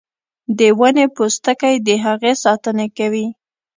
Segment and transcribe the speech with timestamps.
[0.57, 3.27] د ونې پوستکی د هغې ساتنه کوي